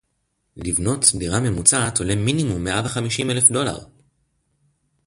לבנות 0.57 1.05
דירה 1.19 1.39
ממוצעת 1.39 1.99
עולה 1.99 2.15
מינימום 2.15 2.63
מאה 2.63 2.81
וחמישים 2.85 3.29
אלף 3.29 3.51
דולר 3.51 3.77